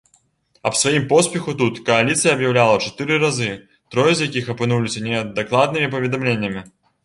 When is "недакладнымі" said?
5.13-5.95